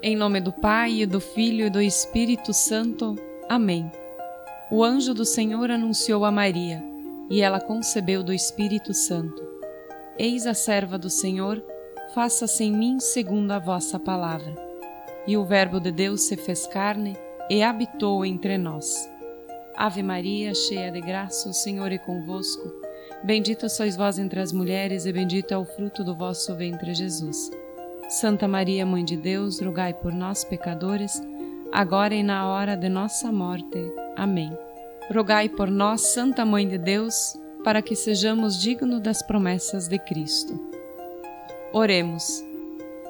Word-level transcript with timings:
Em 0.00 0.14
nome 0.14 0.40
do 0.40 0.52
Pai, 0.52 1.00
e 1.00 1.06
do 1.06 1.18
Filho 1.18 1.66
e 1.66 1.70
do 1.70 1.82
Espírito 1.82 2.54
Santo. 2.54 3.16
Amém. 3.48 3.90
O 4.70 4.84
anjo 4.84 5.12
do 5.12 5.24
Senhor 5.24 5.72
anunciou 5.72 6.24
a 6.24 6.30
Maria, 6.30 6.80
e 7.28 7.42
ela 7.42 7.60
concebeu 7.60 8.22
do 8.22 8.32
Espírito 8.32 8.94
Santo. 8.94 9.42
Eis 10.16 10.46
a 10.46 10.54
serva 10.54 10.96
do 10.96 11.10
Senhor, 11.10 11.60
faça-se 12.14 12.62
em 12.62 12.70
mim 12.70 13.00
segundo 13.00 13.50
a 13.50 13.58
vossa 13.58 13.98
palavra. 13.98 14.54
E 15.26 15.36
o 15.36 15.44
Verbo 15.44 15.80
de 15.80 15.90
Deus 15.90 16.22
se 16.22 16.36
fez 16.36 16.64
carne 16.68 17.16
e 17.50 17.60
habitou 17.60 18.24
entre 18.24 18.56
nós. 18.56 19.10
Ave 19.76 20.00
Maria, 20.00 20.54
cheia 20.54 20.92
de 20.92 21.00
graça, 21.00 21.48
o 21.48 21.52
Senhor 21.52 21.90
é 21.90 21.98
convosco. 21.98 22.72
Bendita 23.24 23.68
sois 23.68 23.96
vós 23.96 24.16
entre 24.16 24.38
as 24.38 24.52
mulheres, 24.52 25.06
e 25.06 25.12
bendito 25.12 25.52
é 25.52 25.58
o 25.58 25.64
fruto 25.64 26.04
do 26.04 26.14
vosso 26.14 26.54
ventre, 26.54 26.94
Jesus. 26.94 27.50
Santa 28.08 28.48
Maria, 28.48 28.86
Mãe 28.86 29.04
de 29.04 29.18
Deus, 29.18 29.60
rogai 29.60 29.92
por 29.92 30.14
nós, 30.14 30.42
pecadores, 30.42 31.22
agora 31.70 32.14
e 32.14 32.22
na 32.22 32.48
hora 32.48 32.74
de 32.74 32.88
nossa 32.88 33.30
morte. 33.30 33.92
Amém. 34.16 34.50
Rogai 35.12 35.46
por 35.46 35.70
nós, 35.70 36.00
Santa 36.00 36.42
Mãe 36.42 36.66
de 36.66 36.78
Deus, 36.78 37.38
para 37.62 37.82
que 37.82 37.94
sejamos 37.94 38.58
dignos 38.58 39.02
das 39.02 39.20
promessas 39.20 39.88
de 39.88 39.98
Cristo. 39.98 40.58
Oremos. 41.70 42.42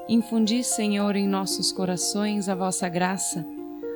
Infundi, 0.09 0.65
Senhor, 0.65 1.15
em 1.15 1.29
nossos 1.29 1.71
corações 1.71 2.49
a 2.49 2.57
vossa 2.57 2.89
graça, 2.89 3.47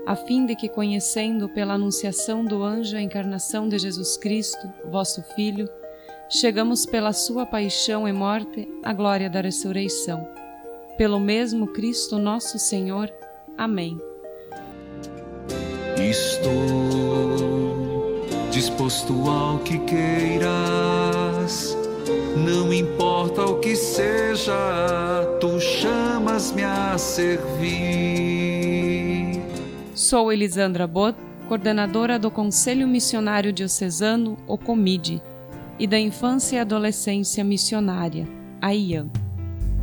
a 0.07 0.15
fim 0.15 0.47
de 0.47 0.55
que, 0.55 0.69
conhecendo 0.69 1.49
pela 1.49 1.75
anunciação 1.75 2.45
do 2.45 2.63
anjo 2.63 2.97
a 2.97 3.03
encarnação 3.03 3.69
de 3.69 3.77
Jesus 3.77 4.17
Cristo, 4.17 4.73
vosso 4.89 5.21
Filho, 5.35 5.69
chegamos 6.29 6.87
pela 6.87 7.13
sua 7.13 7.45
paixão 7.45 8.07
e 8.07 8.13
morte 8.13 8.69
à 8.85 8.93
glória 8.93 9.29
da 9.29 9.41
ressurreição 9.41 10.42
pelo 11.03 11.19
mesmo 11.19 11.67
Cristo 11.67 12.17
nosso 12.17 12.61
Senhor. 12.61 13.13
Amém. 13.59 14.01
Estou 15.99 16.53
disposto 18.53 19.13
ao 19.29 19.59
que 19.59 19.81
queiras, 19.81 21.77
não 22.37 22.73
importa 22.73 23.43
o 23.43 23.59
que 23.59 23.75
seja, 23.75 24.55
tu 25.41 25.59
chamas-me 25.59 26.63
a 26.63 26.97
servir. 26.97 27.73
Sou 29.97 30.33
Elisandra 30.33 30.87
Bot, 30.87 31.19
coordenadora 31.49 32.17
do 32.17 32.31
Conselho 32.31 32.87
Missionário 32.87 33.53
Diocesano, 33.53 34.37
o 34.47 34.57
COMIDE, 34.57 35.21
e 35.81 35.87
da 35.89 35.99
Infância 35.99 36.59
e 36.59 36.61
Adolescência 36.61 37.43
Missionária, 37.43 38.29
a 38.61 38.73
IAM 38.73 39.11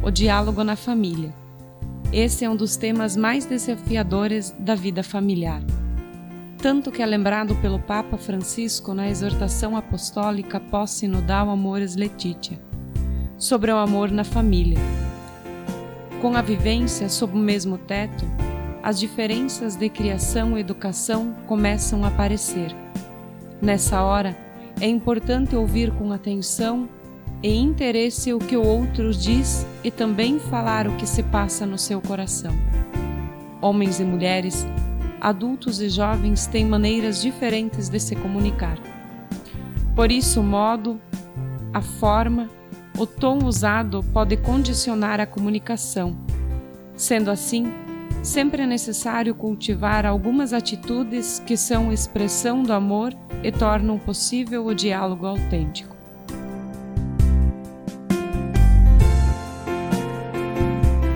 o 0.02 0.09
diálogo 0.09 0.64
na 0.64 0.75
família. 0.75 1.33
Esse 2.11 2.45
é 2.45 2.50
um 2.50 2.55
dos 2.55 2.78
temas 2.78 3.16
mais 3.16 3.45
desafiadores 3.45 4.56
da 4.58 4.73
vida 4.73 5.03
familiar. 5.03 5.61
Tanto 6.58 6.91
que 6.91 7.02
é 7.02 7.06
lembrado 7.06 7.56
pelo 7.58 7.80
Papa 7.80 8.17
Francisco 8.17 8.94
na 8.94 9.09
exortação 9.09 9.78
apostólica 9.78 10.59
pós-sinodal 10.59 11.50
Amores 11.50 11.95
Letitia, 11.95 12.59
sobre 13.38 13.72
o 13.72 13.78
amor 13.78 14.09
na 14.11 14.23
família. 14.23 14.80
Com 16.22 16.36
a 16.36 16.41
vivência 16.41 17.08
sob 17.08 17.34
o 17.34 17.41
mesmo 17.41 17.78
teto, 17.78 18.25
as 18.81 19.00
diferenças 19.00 19.75
de 19.75 19.90
criação 19.90 20.57
e 20.57 20.62
educação 20.62 21.34
começam 21.45 22.03
a 22.03 22.07
aparecer. 22.07 22.75
Nessa 23.62 24.01
hora, 24.01 24.35
é 24.81 24.88
importante 24.88 25.56
ouvir 25.56 25.91
com 25.91 26.12
atenção 26.12 26.90
e 27.41 27.55
interesse 27.55 28.33
o 28.33 28.39
que 28.39 28.57
o 28.57 28.66
outro 28.66 29.13
diz 29.13 29.66
e 29.83 29.89
também 29.89 30.39
falar 30.39 30.88
o 30.88 30.95
que 30.95 31.07
se 31.07 31.23
passa 31.23 31.66
no 31.66 31.77
seu 31.77 32.01
coração. 32.01 32.53
Homens 33.61 34.00
e 34.00 34.03
mulheres, 34.03 34.66
adultos 35.22 35.81
e 35.81 35.89
jovens 35.89 36.47
têm 36.47 36.66
maneiras 36.66 37.22
diferentes 37.22 37.89
de 37.89 38.00
se 38.00 38.16
comunicar. 38.16 38.77
Por 39.95 40.11
isso, 40.11 40.41
o 40.41 40.44
modo, 40.44 41.00
a 41.73 41.81
forma, 41.81 42.50
o 42.97 43.05
tom 43.05 43.45
usado 43.45 44.03
pode 44.13 44.38
condicionar 44.38 45.19
a 45.19 45.25
comunicação. 45.25 46.17
Sendo 46.95 47.31
assim, 47.31 47.71
sempre 48.21 48.63
é 48.63 48.66
necessário 48.66 49.33
cultivar 49.33 50.06
algumas 50.06 50.51
atitudes 50.51 51.41
que 51.45 51.56
são 51.56 51.91
expressão 51.91 52.63
do 52.63 52.73
amor 52.73 53.13
e 53.44 53.51
tornam 53.51 53.97
possível 53.97 54.66
o 54.66 54.75
diálogo 54.75 55.25
autêntico. 55.25 55.99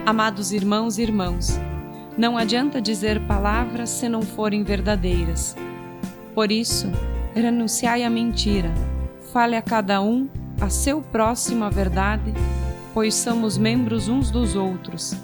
Amados 0.06 0.52
irmãos 0.52 0.98
e 0.98 1.02
irmãos, 1.02 1.58
não 2.18 2.38
adianta 2.38 2.82
dizer 2.82 3.22
palavras 3.22 3.90
se 3.90 4.10
não 4.10 4.22
forem 4.22 4.62
verdadeiras. 4.62 5.56
Por 6.36 6.52
isso, 6.52 6.92
renunciai 7.34 8.04
à 8.04 8.10
mentira, 8.10 8.70
fale 9.32 9.56
a 9.56 9.62
cada 9.62 10.02
um 10.02 10.28
a 10.60 10.70
seu 10.70 11.02
próximo 11.02 11.64
a 11.64 11.70
verdade, 11.70 12.34
pois 12.94 13.16
somos 13.16 13.58
membros 13.58 14.10
uns 14.10 14.30
dos 14.30 14.58
outros. 14.58 15.16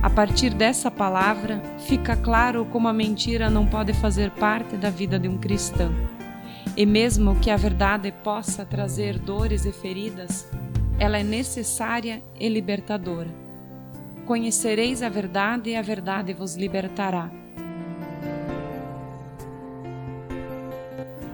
A 0.00 0.08
partir 0.08 0.54
dessa 0.54 0.92
palavra, 0.92 1.60
fica 1.88 2.14
claro 2.14 2.64
como 2.66 2.86
a 2.86 2.92
mentira 2.92 3.50
não 3.50 3.66
pode 3.66 3.92
fazer 3.94 4.30
parte 4.30 4.76
da 4.76 4.90
vida 4.90 5.18
de 5.18 5.26
um 5.26 5.38
cristão. 5.38 5.92
E 6.76 6.86
mesmo 6.86 7.34
que 7.40 7.50
a 7.50 7.56
verdade 7.56 8.12
possa 8.22 8.64
trazer 8.64 9.18
dores 9.18 9.64
e 9.64 9.72
feridas, 9.72 10.48
ela 11.00 11.18
é 11.18 11.24
necessária 11.24 12.22
e 12.38 12.48
libertadora. 12.48 13.49
Conhecereis 14.30 15.02
a 15.02 15.08
verdade 15.08 15.70
e 15.70 15.76
a 15.76 15.82
verdade 15.82 16.32
vos 16.32 16.54
libertará. 16.54 17.28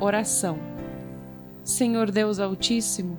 Oração. 0.01 0.57
Senhor 1.63 2.11
Deus 2.11 2.39
Altíssimo, 2.39 3.19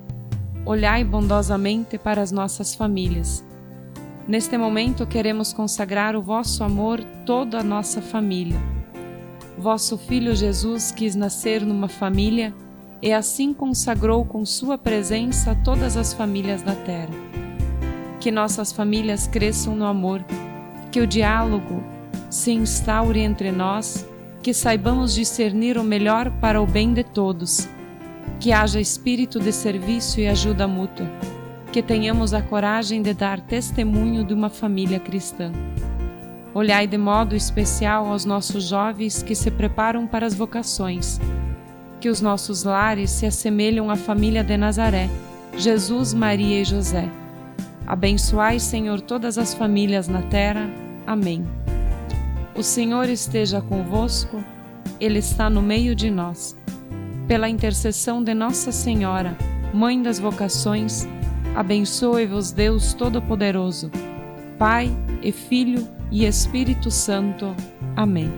olhai 0.66 1.04
bondosamente 1.04 1.96
para 1.96 2.20
as 2.20 2.32
nossas 2.32 2.74
famílias. 2.74 3.44
Neste 4.26 4.58
momento 4.58 5.06
queremos 5.06 5.52
consagrar 5.52 6.16
o 6.16 6.22
vosso 6.22 6.64
amor 6.64 7.00
toda 7.24 7.60
a 7.60 7.62
nossa 7.62 8.02
família. 8.02 8.58
Vosso 9.56 9.96
Filho 9.96 10.34
Jesus 10.34 10.90
quis 10.90 11.14
nascer 11.14 11.64
numa 11.64 11.86
família 11.86 12.52
e 13.00 13.12
assim 13.12 13.54
consagrou 13.54 14.24
com 14.24 14.44
sua 14.44 14.76
presença 14.76 15.54
todas 15.64 15.96
as 15.96 16.12
famílias 16.12 16.62
da 16.62 16.74
terra 16.74 17.47
que 18.20 18.30
nossas 18.30 18.72
famílias 18.72 19.26
cresçam 19.26 19.76
no 19.76 19.84
amor, 19.84 20.24
que 20.90 21.00
o 21.00 21.06
diálogo 21.06 21.82
se 22.28 22.52
instaure 22.52 23.20
entre 23.20 23.52
nós, 23.52 24.06
que 24.42 24.52
saibamos 24.52 25.14
discernir 25.14 25.78
o 25.78 25.84
melhor 25.84 26.30
para 26.40 26.60
o 26.60 26.66
bem 26.66 26.92
de 26.92 27.04
todos, 27.04 27.68
que 28.40 28.52
haja 28.52 28.80
espírito 28.80 29.38
de 29.38 29.52
serviço 29.52 30.20
e 30.20 30.26
ajuda 30.26 30.66
mútua, 30.66 31.08
que 31.72 31.82
tenhamos 31.82 32.34
a 32.34 32.42
coragem 32.42 33.02
de 33.02 33.14
dar 33.14 33.40
testemunho 33.40 34.24
de 34.24 34.34
uma 34.34 34.48
família 34.48 34.98
cristã. 34.98 35.52
Olhai 36.54 36.86
de 36.86 36.98
modo 36.98 37.36
especial 37.36 38.06
aos 38.06 38.24
nossos 38.24 38.64
jovens 38.64 39.22
que 39.22 39.34
se 39.34 39.50
preparam 39.50 40.06
para 40.06 40.26
as 40.26 40.34
vocações, 40.34 41.20
que 42.00 42.08
os 42.08 42.20
nossos 42.20 42.64
lares 42.64 43.10
se 43.10 43.26
assemelham 43.26 43.90
à 43.90 43.96
família 43.96 44.42
de 44.42 44.56
Nazaré, 44.56 45.08
Jesus, 45.56 46.14
Maria 46.14 46.60
e 46.60 46.64
José 46.64 47.08
Abençoai, 47.88 48.60
Senhor, 48.60 49.00
todas 49.00 49.38
as 49.38 49.54
famílias 49.54 50.08
na 50.08 50.20
terra. 50.20 50.68
Amém. 51.06 51.42
O 52.54 52.62
Senhor 52.62 53.08
esteja 53.08 53.62
convosco, 53.62 54.44
Ele 55.00 55.20
está 55.20 55.48
no 55.48 55.62
meio 55.62 55.94
de 55.94 56.10
nós. 56.10 56.54
Pela 57.26 57.48
intercessão 57.48 58.22
de 58.22 58.34
Nossa 58.34 58.70
Senhora, 58.72 59.34
Mãe 59.72 60.02
das 60.02 60.18
vocações, 60.18 61.06
abençoe-vos 61.54 62.52
Deus 62.52 62.92
Todo-Poderoso, 62.92 63.90
Pai 64.58 64.90
e 65.22 65.32
Filho 65.32 65.86
e 66.10 66.26
Espírito 66.26 66.90
Santo. 66.90 67.54
Amém. 67.96 68.30